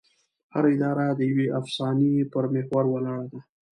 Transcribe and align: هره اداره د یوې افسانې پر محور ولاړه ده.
هره 0.53 0.69
اداره 0.75 1.05
د 1.13 1.19
یوې 1.31 1.47
افسانې 1.59 2.13
پر 2.31 2.43
محور 2.53 2.85
ولاړه 2.89 3.25
ده. 3.31 3.39